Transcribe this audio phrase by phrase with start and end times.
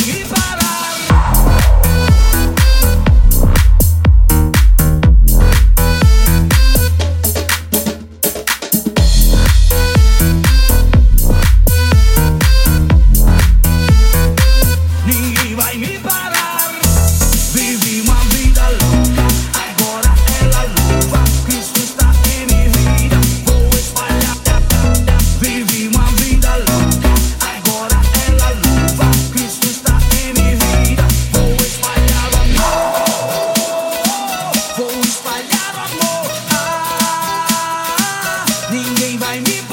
[0.00, 0.37] Ahí
[39.28, 39.67] I need.